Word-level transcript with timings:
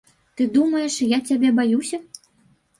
Ты 0.39 0.47
думаеш, 0.55 0.97
я 1.13 1.19
цябе 1.29 1.55
баюся? 1.63 2.03